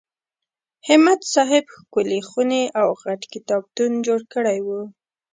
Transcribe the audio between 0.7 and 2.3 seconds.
همت صاحب ښکلې